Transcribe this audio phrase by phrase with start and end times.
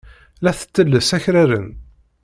[0.43, 1.67] La tettelles akraren.